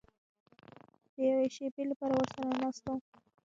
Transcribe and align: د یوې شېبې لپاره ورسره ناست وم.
د 1.13 1.15
یوې 1.29 1.47
شېبې 1.55 1.83
لپاره 1.91 2.13
ورسره 2.17 2.49
ناست 2.61 2.83
وم. 2.85 2.99